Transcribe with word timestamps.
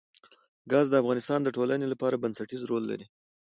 ګاز 0.71 0.87
د 0.91 0.95
افغانستان 1.01 1.39
د 1.43 1.49
ټولنې 1.57 1.85
لپاره 1.91 2.21
بنسټيز 2.23 2.61
رول 2.69 2.83
لري. 2.91 3.05